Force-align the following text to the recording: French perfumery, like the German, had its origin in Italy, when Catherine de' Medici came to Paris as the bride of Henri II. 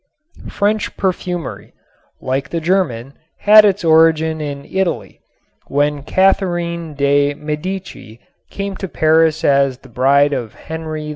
French 0.49 0.97
perfumery, 0.97 1.73
like 2.19 2.49
the 2.49 2.59
German, 2.59 3.13
had 3.41 3.63
its 3.63 3.85
origin 3.85 4.41
in 4.41 4.65
Italy, 4.65 5.19
when 5.67 6.01
Catherine 6.01 6.95
de' 6.95 7.35
Medici 7.35 8.19
came 8.49 8.75
to 8.77 8.87
Paris 8.87 9.43
as 9.43 9.77
the 9.77 9.89
bride 9.89 10.33
of 10.33 10.55
Henri 10.55 11.03
II. 11.03 11.09